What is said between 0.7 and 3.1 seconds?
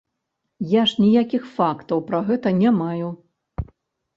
Я ж ніякіх фактаў пра гэта не маю.